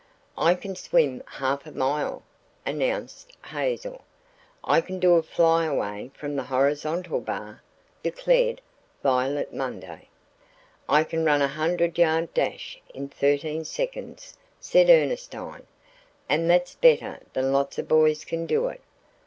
[0.39, 2.23] "I can swim half a mile,"
[2.65, 4.03] announced Hazel.
[4.63, 7.61] "I can do a fly away from the horizontal bar,"
[8.01, 8.61] declared
[9.03, 10.07] Violet Munday.
[10.89, 15.67] "I can run a hundred yard dash in thirteen seconds," said Ernestine;
[16.27, 18.81] "and that's better than lots of boys can do it."